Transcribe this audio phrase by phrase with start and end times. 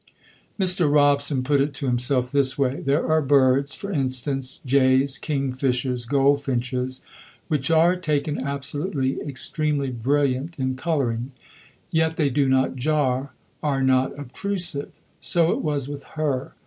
[0.59, 0.91] Mr.
[0.91, 2.81] Robson put it to himself this way.
[2.81, 7.03] There are birds for instance, jays, kingfishers, goldfinches
[7.49, 11.33] which are, taken absolutely, extremely brilliant in colouring.
[11.91, 14.91] Yet they do not jar, are not obtrusive.
[15.19, 16.53] So it was with her.